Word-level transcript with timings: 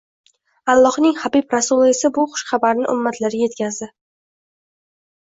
Allohning 0.71 1.19
habib 1.23 1.53
rasuli 1.55 1.91
esa 1.95 2.11
bu 2.15 2.25
xushxabarni 2.31 2.87
ummatlariga 2.95 3.45
yetkazdi 3.51 3.89